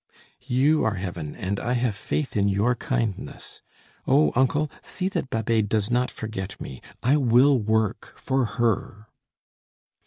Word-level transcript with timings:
"You 0.47 0.83
are 0.83 0.95
heaven, 0.95 1.35
and 1.35 1.59
I 1.59 1.73
have 1.73 1.93
faith 1.95 2.35
in 2.35 2.49
your 2.49 2.73
kindness. 2.73 3.61
Oh! 4.07 4.33
uncle, 4.35 4.71
see 4.81 5.09
that 5.09 5.29
Babet 5.29 5.69
does 5.69 5.91
not 5.91 6.09
forget 6.09 6.59
me. 6.59 6.81
I 7.03 7.17
will 7.17 7.59
work 7.59 8.13
for 8.17 8.45
her." 8.45 9.05